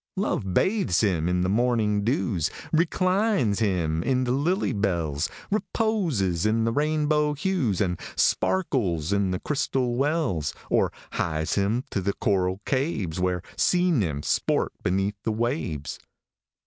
Love 0.17 0.51
bathes 0.51 1.01
him 1.01 1.29
in 1.29 1.41
the 1.41 1.47
morning 1.47 2.03
dews, 2.03 2.49
Reclines 2.73 3.59
him 3.59 4.01
in 4.01 4.23
the 4.23 4.31
lily 4.31 4.73
bells, 4.73 5.29
Reposes 5.51 6.43
in 6.43 6.63
the 6.63 6.71
rainbow 6.71 7.35
hues, 7.35 7.79
And 7.79 7.99
sparkles 8.15 9.13
in 9.13 9.29
the 9.29 9.37
crystal 9.39 9.93
wells, 9.93 10.55
Or 10.71 10.91
hies 11.11 11.53
him 11.53 11.83
to 11.91 12.01
the 12.01 12.13
coral 12.13 12.61
caves, 12.65 13.19
Where 13.19 13.43
sea 13.55 13.91
nymphs 13.91 14.27
sport 14.29 14.73
beneath 14.81 15.21
the 15.21 15.31
waves. 15.31 15.99